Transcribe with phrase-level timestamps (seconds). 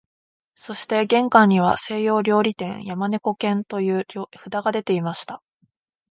[0.55, 5.43] そして玄関には西洋料理店、山猫軒という札がでていました